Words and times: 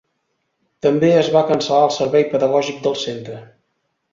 També 0.85 1.11
es 1.17 1.29
va 1.35 1.45
cancel·lar 1.51 1.83
el 1.91 1.93
servei 1.99 2.25
pedagògic 2.35 2.81
del 2.89 2.99
centre. 3.03 3.39